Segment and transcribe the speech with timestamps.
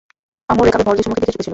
[0.51, 1.49] আমর রেকাবে ভর দিয়ে সম্মুখের দিকে ঝুঁকে ছিল।